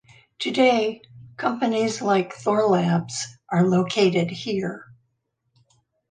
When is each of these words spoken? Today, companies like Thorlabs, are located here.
Today, 0.39 1.03
companies 1.37 2.01
like 2.01 2.33
Thorlabs, 2.35 3.13
are 3.51 3.67
located 3.69 4.31
here. 4.31 4.85